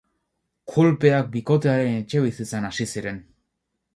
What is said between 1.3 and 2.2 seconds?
bikotearen